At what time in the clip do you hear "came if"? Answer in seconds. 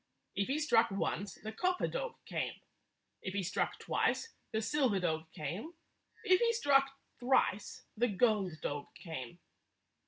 2.25-3.35, 5.31-6.39